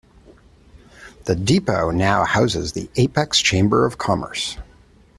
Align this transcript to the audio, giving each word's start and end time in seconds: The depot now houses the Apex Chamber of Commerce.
The 1.25 1.35
depot 1.35 1.91
now 1.91 2.25
houses 2.25 2.71
the 2.73 2.89
Apex 2.95 3.39
Chamber 3.39 3.85
of 3.85 3.99
Commerce. 3.99 4.57